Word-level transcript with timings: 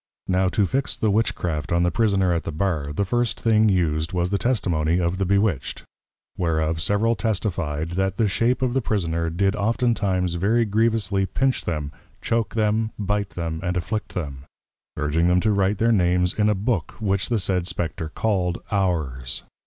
Now 0.27 0.47
to 0.47 0.65
fix 0.65 0.97
the 0.97 1.11
Witchcraft 1.11 1.71
on 1.71 1.83
the 1.83 1.91
Prisoner 1.91 2.33
at 2.33 2.41
the 2.41 2.51
Bar, 2.51 2.91
the 2.91 3.05
first 3.05 3.39
thing 3.39 3.69
used, 3.69 4.13
was 4.13 4.31
the 4.31 4.39
Testimony 4.39 4.99
of 4.99 5.19
the 5.19 5.25
Bewitched; 5.27 5.83
whereof 6.39 6.81
several 6.81 7.15
testifi'd, 7.15 7.91
That 7.91 8.17
the 8.17 8.27
Shape 8.27 8.63
of 8.63 8.73
the 8.73 8.81
Prisoner 8.81 9.29
did 9.29 9.55
oftentimes 9.55 10.33
very 10.41 10.65
grievously 10.65 11.27
Pinch 11.27 11.65
them, 11.65 11.91
Choak 12.19 12.55
them, 12.55 12.89
Bite 12.97 13.29
them, 13.37 13.59
and 13.61 13.77
Afflict 13.77 14.15
them; 14.15 14.45
urging 14.97 15.27
them 15.27 15.39
to 15.41 15.51
write 15.51 15.77
their 15.77 15.91
Names 15.91 16.33
in 16.33 16.49
a 16.49 16.55
Book, 16.55 16.93
which 16.99 17.29
the 17.29 17.37
said 17.37 17.67
Spectre 17.67 18.09
called, 18.09 18.57
Ours. 18.71 19.43